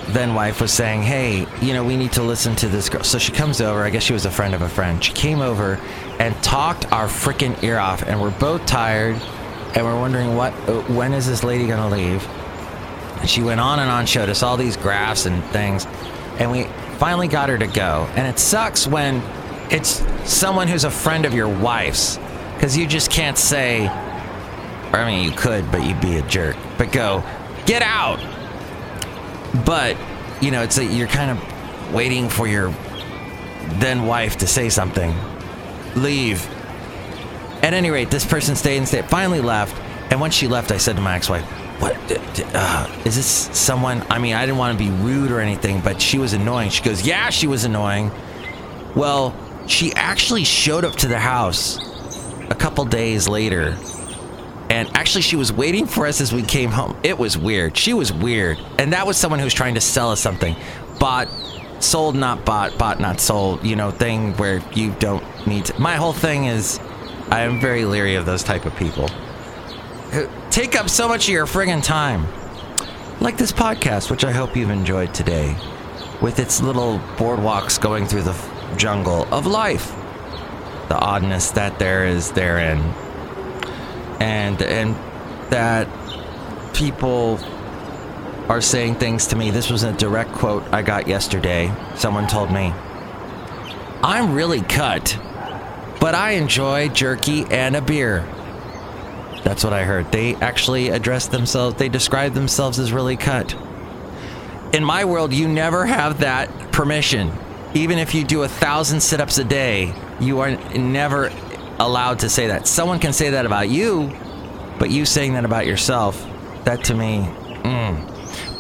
then 0.09 0.35
wife 0.35 0.61
was 0.61 0.73
saying, 0.73 1.03
Hey, 1.03 1.47
you 1.61 1.73
know, 1.73 1.85
we 1.85 1.97
need 1.97 2.13
to 2.13 2.23
listen 2.23 2.55
to 2.57 2.69
this 2.69 2.89
girl. 2.89 3.05
So 3.05 3.19
she 3.19 3.33
comes 3.33 3.61
over. 3.61 3.83
I 3.83 3.91
guess 3.91 4.03
she 4.03 4.13
was 4.13 4.27
a 4.27 4.31
friend 4.31 4.55
of 4.55 4.63
a 4.63 4.69
friend. 4.69 5.03
She 5.03 5.13
came 5.13 5.41
over 5.41 5.81
and 6.19 6.35
talked 6.43 6.91
our 6.93 7.07
freaking 7.07 7.61
ear 7.63 7.79
off. 7.79 8.03
And 8.03 8.21
we're 8.21 8.39
both 8.39 8.67
tired 8.67 9.17
and 9.75 9.87
we're 9.87 9.99
wondering 9.99 10.37
what, 10.37 10.53
uh, 10.69 10.83
when 10.83 11.13
is 11.13 11.27
this 11.27 11.45
lady 11.45 11.67
to 11.67 11.87
leave? 11.87 12.27
And 13.21 13.31
she 13.31 13.43
went 13.43 13.61
on 13.61 13.79
and 13.79 13.91
on, 13.91 14.07
showed 14.07 14.29
us 14.29 14.43
all 14.43 14.57
these 14.57 14.77
graphs 14.77 15.27
and 15.27 15.43
things. 15.47 15.87
And 16.39 16.51
we 16.51 16.65
finally 16.99 17.29
got 17.29 17.49
her 17.49 17.59
to 17.59 17.67
go. 17.67 18.09
And 18.17 18.27
it 18.27 18.39
sucks 18.39 18.87
when 18.87 19.23
it's 19.71 20.05
someone 20.31 20.69
who's 20.69 20.85
a 20.85 20.91
friend 20.91 21.25
of 21.25 21.33
your 21.33 21.49
wife's 21.49 22.19
because 22.55 22.77
you 22.77 22.87
just 22.87 23.11
can't 23.11 23.39
say, 23.39 23.89
I 23.89 25.07
mean, 25.07 25.25
you 25.25 25.37
could, 25.37 25.71
but 25.73 25.83
you'd 25.85 26.01
be 26.01 26.19
a 26.19 26.23
jerk. 26.23 26.57
But 26.77 26.93
go, 26.93 27.25
get 27.65 27.83
out 27.83 28.21
but 29.65 29.97
you 30.41 30.51
know 30.51 30.63
it's 30.63 30.79
a, 30.79 30.85
you're 30.85 31.09
kind 31.09 31.31
of 31.31 31.93
waiting 31.95 32.29
for 32.29 32.47
your 32.47 32.75
then 33.79 34.07
wife 34.07 34.39
to 34.39 34.47
say 34.47 34.69
something. 34.69 35.15
Leave. 35.95 36.47
At 37.63 37.75
any 37.75 37.91
rate 37.91 38.11
this 38.11 38.25
person 38.27 38.57
stayed 38.57 38.79
and 38.79 38.89
stayed 38.89 39.07
finally 39.07 39.41
left. 39.41 39.77
And 40.11 40.21
once 40.21 40.35
she 40.35 40.47
left 40.49 40.71
i 40.73 40.77
said 40.77 40.97
to 40.97 41.03
my 41.03 41.17
ex-wife 41.17 41.45
what 41.81 41.97
d- 42.07 42.17
d- 42.35 42.45
uh, 42.55 42.87
is 43.05 43.17
this 43.17 43.27
someone 43.27 44.05
i 44.11 44.19
mean 44.19 44.35
i 44.35 44.45
didn't 44.45 44.59
want 44.59 44.79
to 44.79 44.85
be 44.85 44.91
rude 45.03 45.31
or 45.33 45.41
anything 45.41 45.81
but 45.81 46.01
she 46.03 46.19
was 46.19 46.33
annoying. 46.33 46.71
She 46.71 46.83
goes 46.83 47.07
yeah 47.07 47.31
she 47.31 47.47
was 47.47 47.65
annoying. 47.65 48.11
Well 48.95 49.35
she 49.67 49.93
actually 49.95 50.45
showed 50.45 50.85
up 50.85 50.97
to 50.97 51.09
the 51.09 51.19
house 51.19 51.79
a 52.51 52.55
couple 52.55 52.85
days 52.85 53.29
later 53.29 53.77
and 54.73 54.89
actually, 54.97 55.21
she 55.21 55.37
was 55.37 55.53
waiting 55.53 55.85
for 55.85 56.07
us 56.07 56.23
as 56.23 56.33
we 56.33 56.41
came 56.41 56.71
home. 56.71 56.97
It 57.03 57.19
was 57.19 57.37
weird. 57.37 57.77
She 57.77 57.93
was 57.93 58.11
weird. 58.11 58.59
And 58.79 58.95
that 58.95 59.07
was 59.07 59.19
someone 59.19 59.39
who 59.39 59.45
was 59.45 59.53
trying 59.53 59.75
to 59.75 59.83
sell 59.83 60.11
us 60.11 60.19
something. 60.19 60.57
Bought, 60.99 61.29
sold, 61.79 62.17
not 62.17 62.47
bought, 62.47 62.79
bought, 62.79 62.99
not 62.99 63.21
sold, 63.21 63.63
you 63.63 63.77
know, 63.77 63.91
thing 63.91 64.33
where 64.39 64.63
you 64.73 64.93
don't 64.99 65.23
need 65.47 65.67
to. 65.67 65.79
My 65.79 65.97
whole 65.97 66.15
thing 66.15 66.47
is 66.47 66.81
I 67.29 67.41
am 67.41 67.61
very 67.61 67.85
leery 67.85 68.15
of 68.15 68.25
those 68.25 68.43
type 68.43 68.65
of 68.65 68.75
people. 68.77 69.09
who 69.09 70.27
Take 70.51 70.75
up 70.75 70.89
so 70.89 71.07
much 71.07 71.29
of 71.29 71.35
your 71.35 71.45
friggin' 71.45 71.85
time. 71.85 72.27
Like 73.21 73.37
this 73.37 73.53
podcast, 73.53 74.11
which 74.11 74.25
I 74.25 74.33
hope 74.33 74.57
you've 74.57 74.71
enjoyed 74.71 75.13
today, 75.13 75.55
with 76.23 76.39
its 76.39 76.63
little 76.63 76.99
boardwalks 77.17 77.79
going 77.79 78.07
through 78.07 78.23
the 78.23 78.51
jungle 78.79 79.29
of 79.35 79.45
life. 79.45 79.93
The 80.89 80.97
oddness 80.99 81.51
that 81.51 81.79
there 81.79 82.07
is 82.07 82.33
therein 82.33 82.81
and 84.23 84.63
and 84.63 84.95
that 85.51 85.89
people 86.75 87.41
are 88.49 88.61
saying 88.61 88.95
things 88.95 89.27
to 89.27 89.37
me. 89.37 89.51
This 89.51 89.69
was 89.69 89.83
a 89.83 89.93
direct 89.93 90.33
quote 90.33 90.63
I 90.73 90.83
got 90.83 91.09
yesterday. 91.09 91.73
Someone 91.97 92.29
told 92.29 92.53
me, 92.53 92.73
"I'm 94.03 94.33
really 94.33 94.61
cut, 94.61 95.19
but 96.01 96.15
I 96.15 96.33
enjoy 96.33 96.89
jerky 96.89 97.47
and 97.51 97.75
a 97.75 97.81
beer." 97.81 98.25
That's 99.43 99.65
what 99.65 99.73
I 99.73 99.83
heard. 99.83 100.13
They 100.13 100.37
actually 100.37 100.91
addressed 100.91 101.33
themselves. 101.33 101.77
They 101.77 101.89
described 101.89 102.37
themselves 102.37 102.79
as 102.79 102.93
really 102.93 103.17
cut. 103.17 103.57
In 104.73 104.85
my 104.85 105.05
world, 105.05 105.33
you 105.33 105.49
never 105.49 105.85
have 105.85 106.21
that 106.21 106.49
permission. 106.71 107.33
Even 107.75 107.99
if 107.99 108.15
you 108.15 108.23
do 108.23 108.45
a 108.45 108.49
thousand 108.49 109.01
sit-ups 109.01 109.39
a 109.39 109.45
day, 109.45 109.93
you 110.21 110.41
are 110.41 110.53
never 110.77 111.33
allowed 111.87 112.21
to 112.21 112.29
say 112.29 112.49
that. 112.49 112.67
Someone 112.67 112.99
can 112.99 113.13
say 113.13 113.31
that 113.31 113.47
about 113.47 113.69
you, 113.69 114.13
but 114.79 114.91
you 114.91 115.05
saying 115.05 115.35
that 115.35 115.45
about 115.45 115.67
yourself, 115.67 116.25
that 116.65 116.85
to 116.85 116.95
me, 116.95 117.19
mm. 117.63 118.13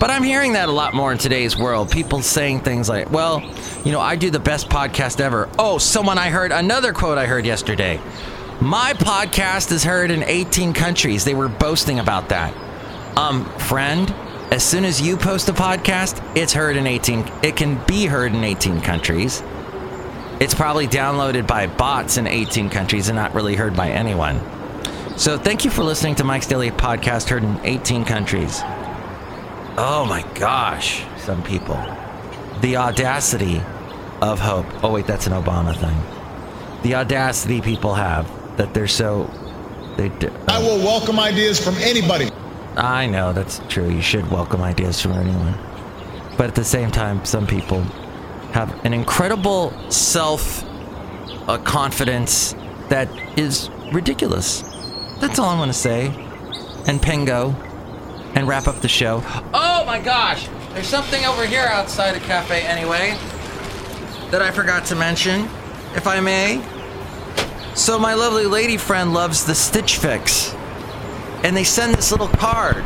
But 0.02 0.10
I'm 0.10 0.24
hearing 0.24 0.54
that 0.54 0.68
a 0.68 0.72
lot 0.72 0.94
more 0.94 1.12
in 1.12 1.18
today's 1.18 1.56
world. 1.56 1.88
People 1.88 2.22
saying 2.22 2.62
things 2.62 2.88
like, 2.88 3.12
well, 3.12 3.40
you 3.84 3.92
know, 3.92 4.00
I 4.00 4.16
do 4.16 4.30
the 4.30 4.40
best 4.40 4.68
podcast 4.68 5.20
ever. 5.20 5.48
Oh, 5.60 5.78
someone 5.78 6.18
I 6.18 6.28
heard, 6.28 6.50
another 6.50 6.92
quote 6.92 7.18
I 7.18 7.26
heard 7.26 7.46
yesterday. 7.46 8.00
My 8.60 8.94
podcast 8.94 9.70
is 9.70 9.84
heard 9.84 10.10
in 10.10 10.24
18 10.24 10.72
countries. 10.72 11.24
They 11.24 11.34
were 11.34 11.48
boasting 11.48 12.00
about 12.00 12.30
that. 12.30 12.52
Um, 13.16 13.44
friend, 13.60 14.12
as 14.50 14.64
soon 14.64 14.84
as 14.84 15.00
you 15.00 15.16
post 15.16 15.48
a 15.48 15.52
podcast, 15.52 16.20
it's 16.36 16.52
heard 16.52 16.76
in 16.76 16.86
18 16.86 17.24
it 17.42 17.56
can 17.56 17.80
be 17.86 18.06
heard 18.06 18.34
in 18.34 18.42
18 18.42 18.80
countries. 18.80 19.40
It's 20.42 20.54
probably 20.54 20.88
downloaded 20.88 21.46
by 21.46 21.68
bots 21.68 22.16
in 22.16 22.26
18 22.26 22.68
countries 22.68 23.08
and 23.08 23.14
not 23.14 23.32
really 23.32 23.54
heard 23.54 23.76
by 23.76 23.90
anyone. 23.90 24.40
So 25.16 25.38
thank 25.38 25.64
you 25.64 25.70
for 25.70 25.84
listening 25.84 26.16
to 26.16 26.24
Mike's 26.24 26.48
Daily 26.48 26.72
Podcast 26.72 27.28
heard 27.28 27.44
in 27.44 27.60
18 27.62 28.04
countries. 28.04 28.58
Oh 29.78 30.04
my 30.08 30.26
gosh, 30.34 31.04
some 31.18 31.44
people. 31.44 31.76
The 32.60 32.76
audacity 32.76 33.62
of 34.20 34.40
hope. 34.40 34.66
Oh 34.82 34.90
wait, 34.90 35.06
that's 35.06 35.28
an 35.28 35.32
Obama 35.32 35.76
thing. 35.76 35.96
The 36.82 36.96
audacity 36.96 37.60
people 37.60 37.94
have 37.94 38.28
that 38.56 38.74
they're 38.74 38.88
so 38.88 39.30
they 39.96 40.08
do. 40.08 40.32
I 40.48 40.58
will 40.58 40.78
welcome 40.78 41.20
ideas 41.20 41.64
from 41.64 41.76
anybody. 41.76 42.30
I 42.76 43.06
know 43.06 43.32
that's 43.32 43.60
true. 43.68 43.88
You 43.88 44.02
should 44.02 44.28
welcome 44.28 44.60
ideas 44.60 45.00
from 45.00 45.12
anyone. 45.12 45.56
But 46.36 46.48
at 46.48 46.56
the 46.56 46.64
same 46.64 46.90
time, 46.90 47.24
some 47.24 47.46
people 47.46 47.86
have 48.52 48.84
an 48.84 48.92
incredible 48.92 49.72
self 49.90 50.64
uh, 51.48 51.58
confidence 51.58 52.54
that 52.88 53.08
is 53.38 53.70
ridiculous. 53.92 54.62
That's 55.20 55.38
all 55.38 55.48
I'm 55.48 55.58
going 55.58 55.68
to 55.68 55.74
say. 55.74 56.06
And 56.86 57.00
Pengo. 57.00 57.54
And 58.34 58.48
wrap 58.48 58.66
up 58.66 58.80
the 58.80 58.88
show. 58.88 59.22
Oh 59.52 59.84
my 59.84 60.00
gosh! 60.00 60.48
There's 60.72 60.86
something 60.86 61.22
over 61.26 61.44
here 61.44 61.64
outside 61.66 62.16
a 62.16 62.20
cafe 62.20 62.62
anyway 62.62 63.10
that 64.30 64.40
I 64.40 64.50
forgot 64.50 64.86
to 64.86 64.96
mention, 64.96 65.42
if 65.94 66.06
I 66.06 66.20
may. 66.20 66.64
So, 67.74 67.98
my 67.98 68.14
lovely 68.14 68.46
lady 68.46 68.78
friend 68.78 69.12
loves 69.12 69.44
the 69.44 69.54
Stitch 69.54 69.98
Fix 69.98 70.54
and 71.42 71.56
they 71.56 71.64
send 71.64 71.94
this 71.94 72.10
little 72.10 72.28
card 72.28 72.84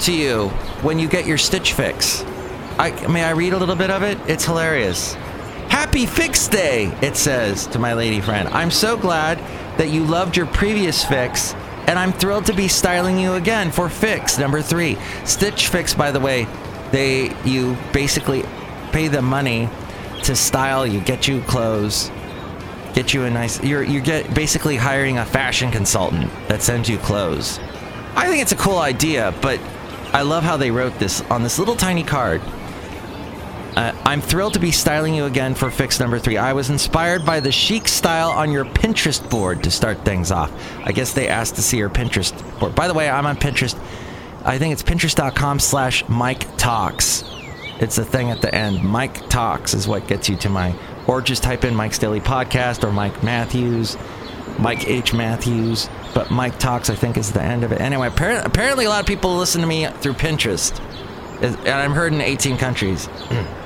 to 0.00 0.12
you 0.12 0.48
when 0.82 0.98
you 0.98 1.08
get 1.08 1.26
your 1.26 1.38
Stitch 1.38 1.74
Fix. 1.74 2.24
I, 2.78 3.06
may 3.08 3.24
I 3.24 3.30
read 3.30 3.52
a 3.52 3.58
little 3.58 3.76
bit 3.76 3.90
of 3.90 4.02
it? 4.02 4.18
It's 4.26 4.44
hilarious. 4.44 5.14
Happy 5.68 6.06
Fix 6.06 6.48
Day, 6.48 6.86
it 7.02 7.16
says 7.16 7.66
to 7.68 7.78
my 7.78 7.94
lady 7.94 8.20
friend. 8.20 8.48
I'm 8.48 8.70
so 8.70 8.96
glad 8.96 9.38
that 9.78 9.90
you 9.90 10.04
loved 10.04 10.36
your 10.36 10.46
previous 10.46 11.04
fix, 11.04 11.54
and 11.86 11.98
I'm 11.98 12.12
thrilled 12.12 12.46
to 12.46 12.54
be 12.54 12.68
styling 12.68 13.18
you 13.18 13.34
again 13.34 13.70
for 13.70 13.88
Fix 13.88 14.38
number 14.38 14.62
three. 14.62 14.98
Stitch 15.24 15.68
Fix, 15.68 15.94
by 15.94 16.10
the 16.10 16.20
way, 16.20 16.46
they 16.92 17.34
you 17.44 17.76
basically 17.92 18.44
pay 18.92 19.08
them 19.08 19.24
money 19.24 19.68
to 20.24 20.36
style 20.36 20.86
you, 20.86 21.00
get 21.00 21.26
you 21.26 21.40
clothes, 21.42 22.10
get 22.94 23.14
you 23.14 23.24
a 23.24 23.30
nice. 23.30 23.62
You're 23.62 23.82
you 23.82 24.00
get 24.00 24.34
basically 24.34 24.76
hiring 24.76 25.18
a 25.18 25.24
fashion 25.24 25.70
consultant 25.70 26.30
that 26.48 26.62
sends 26.62 26.88
you 26.88 26.98
clothes. 26.98 27.58
I 28.14 28.28
think 28.28 28.42
it's 28.42 28.52
a 28.52 28.56
cool 28.56 28.78
idea, 28.78 29.34
but 29.40 29.58
I 30.12 30.20
love 30.20 30.44
how 30.44 30.58
they 30.58 30.70
wrote 30.70 30.98
this 30.98 31.22
on 31.22 31.42
this 31.42 31.58
little 31.58 31.76
tiny 31.76 32.04
card. 32.04 32.42
Uh, 33.76 33.94
I'm 34.04 34.20
thrilled 34.20 34.52
to 34.54 34.60
be 34.60 34.70
styling 34.70 35.14
you 35.14 35.24
again 35.24 35.54
for 35.54 35.70
fix 35.70 35.98
number 35.98 36.18
three. 36.18 36.36
I 36.36 36.52
was 36.52 36.68
inspired 36.68 37.24
by 37.24 37.40
the 37.40 37.50
chic 37.50 37.88
style 37.88 38.30
on 38.30 38.52
your 38.52 38.66
Pinterest 38.66 39.28
board 39.30 39.64
to 39.64 39.70
start 39.70 40.04
things 40.04 40.30
off. 40.30 40.52
I 40.84 40.92
guess 40.92 41.14
they 41.14 41.26
asked 41.28 41.54
to 41.56 41.62
see 41.62 41.78
your 41.78 41.88
Pinterest 41.88 42.32
board. 42.60 42.74
By 42.74 42.86
the 42.86 42.94
way, 42.94 43.08
I'm 43.08 43.24
on 43.24 43.36
Pinterest. 43.36 43.74
I 44.44 44.58
think 44.58 44.72
it's 44.72 44.82
pinterest.com 44.82 45.60
slash 45.60 46.06
Mike 46.08 46.56
Talks. 46.58 47.24
It's 47.80 47.96
the 47.96 48.04
thing 48.04 48.30
at 48.30 48.42
the 48.42 48.54
end. 48.54 48.82
Mike 48.82 49.28
Talks 49.28 49.72
is 49.72 49.88
what 49.88 50.06
gets 50.06 50.28
you 50.28 50.36
to 50.38 50.48
my, 50.50 50.74
or 51.06 51.22
just 51.22 51.42
type 51.42 51.64
in 51.64 51.74
Mike's 51.74 51.98
Daily 51.98 52.20
Podcast 52.20 52.84
or 52.84 52.92
Mike 52.92 53.22
Matthews, 53.22 53.96
Mike 54.58 54.86
H. 54.86 55.14
Matthews. 55.14 55.88
But 56.12 56.30
Mike 56.30 56.58
Talks, 56.58 56.90
I 56.90 56.94
think, 56.94 57.16
is 57.16 57.32
the 57.32 57.42
end 57.42 57.64
of 57.64 57.72
it. 57.72 57.80
Anyway, 57.80 58.08
appar- 58.08 58.44
apparently 58.44 58.84
a 58.84 58.90
lot 58.90 59.00
of 59.00 59.06
people 59.06 59.34
listen 59.36 59.62
to 59.62 59.66
me 59.66 59.86
through 59.86 60.12
Pinterest. 60.14 60.78
And 61.40 61.68
I'm 61.68 61.92
heard 61.92 62.12
in 62.12 62.20
18 62.20 62.58
countries. 62.58 63.08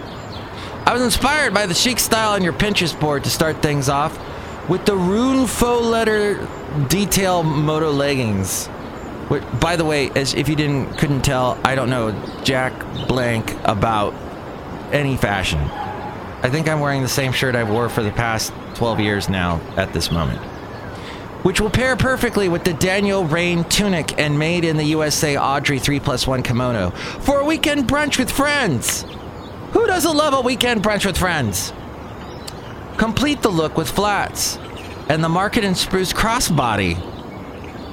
I 0.86 0.92
was 0.92 1.02
inspired 1.02 1.52
by 1.52 1.66
the 1.66 1.74
chic 1.74 1.98
style 1.98 2.34
on 2.34 2.44
your 2.44 2.52
Pinterest 2.52 2.98
board 3.00 3.24
to 3.24 3.30
start 3.30 3.60
things 3.60 3.88
off 3.88 4.16
with 4.68 4.86
the 4.86 4.94
rune 4.94 5.48
faux 5.48 5.84
letter 5.84 6.48
detail 6.88 7.42
moto 7.42 7.90
leggings. 7.90 8.68
Which, 9.26 9.42
by 9.58 9.74
the 9.74 9.84
way, 9.84 10.10
as 10.10 10.34
if 10.34 10.48
you 10.48 10.54
didn't 10.54 10.96
couldn't 10.96 11.22
tell, 11.22 11.58
I 11.64 11.74
don't 11.74 11.90
know 11.90 12.12
jack 12.44 12.72
blank 13.08 13.56
about 13.64 14.14
any 14.92 15.16
fashion. 15.16 15.58
I 15.58 16.50
think 16.50 16.68
I'm 16.68 16.78
wearing 16.78 17.02
the 17.02 17.08
same 17.08 17.32
shirt 17.32 17.56
I've 17.56 17.68
wore 17.68 17.88
for 17.88 18.04
the 18.04 18.12
past 18.12 18.52
12 18.76 19.00
years 19.00 19.28
now 19.28 19.60
at 19.76 19.92
this 19.92 20.12
moment. 20.12 20.38
Which 21.42 21.60
will 21.60 21.70
pair 21.70 21.96
perfectly 21.96 22.48
with 22.48 22.62
the 22.62 22.74
Daniel 22.74 23.24
Rainn 23.24 23.68
tunic 23.68 24.20
and 24.20 24.38
made 24.38 24.64
in 24.64 24.76
the 24.76 24.84
USA 24.84 25.36
Audrey 25.36 25.80
3 25.80 25.98
plus 25.98 26.28
1 26.28 26.44
kimono 26.44 26.90
for 26.90 27.40
a 27.40 27.44
weekend 27.44 27.88
brunch 27.88 28.20
with 28.20 28.30
friends. 28.30 29.04
Who 29.76 29.86
doesn't 29.86 30.16
love 30.16 30.32
a 30.32 30.40
weekend 30.40 30.82
brunch 30.82 31.04
with 31.04 31.18
friends? 31.18 31.70
Complete 32.96 33.42
the 33.42 33.50
look 33.50 33.76
with 33.76 33.90
flats 33.90 34.56
and 35.10 35.22
the 35.22 35.28
Market 35.28 35.64
and 35.64 35.76
Spruce 35.76 36.14
crossbody, 36.14 36.96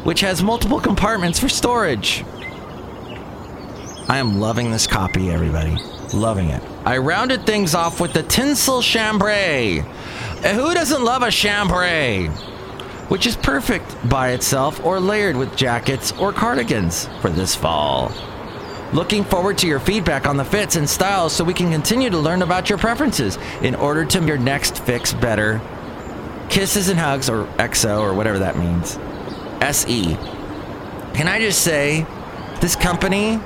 which 0.06 0.22
has 0.22 0.42
multiple 0.42 0.80
compartments 0.80 1.40
for 1.40 1.50
storage. 1.50 2.24
I 4.08 4.18
am 4.18 4.40
loving 4.40 4.72
this 4.72 4.88
copy, 4.88 5.30
everybody. 5.30 5.76
Loving 6.14 6.52
it. 6.52 6.64
I 6.86 7.00
rounded 7.00 7.46
things 7.46 7.76
off 7.76 8.00
with 8.00 8.14
the 8.14 8.24
tinsel 8.24 8.82
chambray. 8.82 9.80
Who 9.80 10.74
doesn't 10.74 11.04
love 11.04 11.22
a 11.22 11.32
chambray? 11.32 12.28
Which 13.10 13.28
is 13.28 13.36
perfect 13.36 14.08
by 14.08 14.30
itself 14.30 14.82
or 14.86 15.02
layered 15.02 15.36
with 15.36 15.58
jackets 15.58 16.14
or 16.14 16.32
cardigans 16.32 17.10
for 17.20 17.30
this 17.30 17.54
fall. 17.56 18.10
Looking 18.94 19.24
forward 19.24 19.58
to 19.58 19.68
your 19.68 19.80
feedback 19.80 20.28
on 20.28 20.38
the 20.38 20.46
fits 20.46 20.76
and 20.76 20.88
styles 20.88 21.34
so 21.34 21.44
we 21.44 21.56
can 21.56 21.72
continue 21.72 22.12
to 22.12 22.18
learn 22.20 22.44
about 22.44 22.70
your 22.70 22.78
preferences 22.78 23.40
in 23.64 23.74
order 23.74 24.06
to 24.06 24.20
make 24.22 24.28
your 24.28 24.38
next 24.38 24.84
fix 24.84 25.14
better. 25.14 25.60
Kisses 26.50 26.90
and 26.90 27.00
hugs, 27.00 27.28
or 27.28 27.46
XO, 27.58 28.02
or 28.02 28.14
whatever 28.14 28.38
that 28.38 28.56
means. 28.56 29.00
SE. 29.62 30.16
Can 31.16 31.28
I 31.28 31.40
just 31.40 31.64
say, 31.64 32.06
this 32.62 32.76
company, 32.76 33.40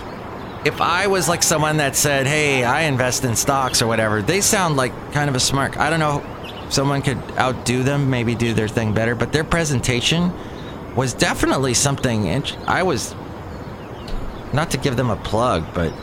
if 0.66 0.82
I 0.82 1.08
was 1.08 1.30
like 1.30 1.42
someone 1.44 1.78
that 1.78 1.96
said, 1.96 2.28
hey, 2.28 2.66
I 2.66 2.82
invest 2.82 3.24
in 3.24 3.34
stocks 3.38 3.82
or 3.82 3.88
whatever, 3.88 4.22
they 4.22 4.42
sound 4.42 4.76
like 4.76 4.92
kind 5.14 5.30
of 5.30 5.36
a 5.36 5.40
smart. 5.40 5.78
I 5.78 5.90
don't 5.90 6.00
know, 6.00 6.26
someone 6.70 7.02
could 7.02 7.20
outdo 7.38 7.84
them, 7.84 8.10
maybe 8.10 8.36
do 8.36 8.54
their 8.54 8.68
thing 8.68 8.94
better, 8.94 9.16
but 9.16 9.32
their 9.32 9.46
presentation 9.46 10.34
was 10.94 11.14
definitely 11.14 11.74
something. 11.74 12.26
int- 12.26 12.58
I 12.68 12.84
was 12.84 13.16
not 14.54 14.72
to 14.72 14.78
give 14.78 14.96
them 14.96 15.10
a 15.10 15.16
plug, 15.16 15.66
but 15.74 15.94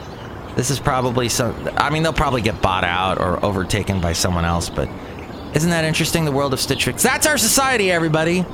this 0.57 0.71
is 0.71 0.79
probably 0.79 1.29
some. 1.29 1.69
I 1.77 1.91
mean, 1.91 2.03
they'll 2.03 2.13
probably 2.13 2.43
get 2.43 2.61
bought 2.63 2.85
out 2.85 3.19
or 3.19 3.45
overtaken 3.45 4.01
by 4.01 4.13
someone 4.13 4.45
else, 4.45 4.71
but 4.71 4.89
isn't 5.55 5.71
that 5.71 5.85
interesting? 5.85 6.25
The 6.25 6.33
world 6.33 6.53
of 6.53 6.61
Stitch 6.61 6.85
Fix. 6.85 7.03
That's 7.03 7.27
our 7.27 7.39
society, 7.39 7.91
everybody. 7.91 8.45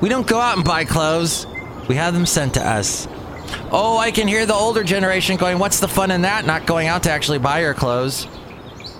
We 0.00 0.08
don't 0.08 0.26
go 0.26 0.38
out 0.38 0.56
and 0.56 0.64
buy 0.64 0.84
clothes, 0.84 1.46
we 1.88 1.94
have 1.96 2.14
them 2.14 2.26
sent 2.26 2.54
to 2.54 2.66
us. 2.66 3.08
Oh, 3.70 3.98
I 3.98 4.10
can 4.10 4.26
hear 4.26 4.46
the 4.46 4.54
older 4.54 4.82
generation 4.84 5.36
going, 5.36 5.58
What's 5.58 5.80
the 5.80 5.88
fun 5.88 6.10
in 6.10 6.22
that? 6.22 6.46
Not 6.46 6.66
going 6.66 6.88
out 6.88 7.04
to 7.04 7.10
actually 7.10 7.38
buy 7.38 7.60
your 7.60 7.74
clothes. 7.74 8.26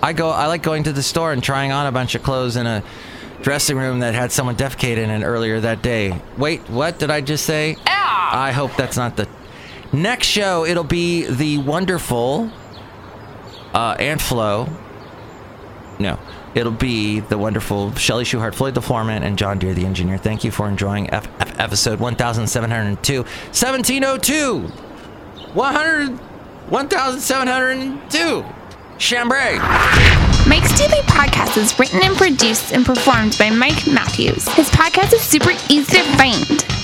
I 0.02 0.12
go, 0.12 0.28
I 0.28 0.46
like 0.46 0.62
going 0.62 0.84
to 0.84 0.92
the 0.92 1.02
store 1.02 1.32
and 1.32 1.42
trying 1.42 1.72
on 1.72 1.86
a 1.86 1.92
bunch 1.92 2.14
of 2.14 2.22
clothes 2.22 2.56
in 2.56 2.66
a 2.66 2.82
dressing 3.42 3.76
room 3.76 4.00
that 4.00 4.14
had 4.14 4.32
someone 4.32 4.56
defecated 4.56 4.98
in 4.98 5.10
it 5.10 5.24
earlier 5.24 5.60
that 5.60 5.82
day. 5.82 6.20
Wait, 6.36 6.60
what 6.68 6.98
did 6.98 7.10
I 7.10 7.20
just 7.20 7.46
say? 7.46 7.76
I 7.86 8.52
hope 8.52 8.74
that's 8.76 8.96
not 8.96 9.16
the 9.16 9.28
next 9.94 10.26
show. 10.26 10.64
It'll 10.64 10.84
be 10.84 11.24
the 11.26 11.58
wonderful 11.58 12.50
uh, 13.72 13.96
Aunt 13.98 14.20
Flo. 14.20 14.68
No, 15.98 16.18
it'll 16.54 16.72
be 16.72 17.20
the 17.20 17.38
wonderful 17.38 17.94
Shelly 17.94 18.24
Shuhart, 18.24 18.54
Floyd 18.54 18.74
the 18.74 18.82
Foreman, 18.82 19.22
and 19.22 19.38
John 19.38 19.58
Deere 19.58 19.74
the 19.74 19.86
Engineer. 19.86 20.18
Thank 20.18 20.42
you 20.44 20.50
for 20.50 20.68
enjoying 20.68 21.08
F- 21.10 21.28
F- 21.40 21.58
episode 21.60 22.00
1702. 22.00 23.18
1702! 23.22 24.60
100, 25.54 26.18
1702! 26.68 28.44
Chambray! 28.98 29.58
Mike's 30.48 30.76
Daily 30.78 31.00
Podcast 31.02 31.56
is 31.56 31.78
written 31.78 32.00
and 32.02 32.16
produced 32.16 32.72
and 32.72 32.84
performed 32.84 33.36
by 33.38 33.50
Mike 33.50 33.86
Matthews. 33.86 34.46
His 34.48 34.68
podcast 34.70 35.12
is 35.14 35.22
super 35.22 35.52
easy 35.70 35.96
to 35.98 36.02
find. 36.16 36.83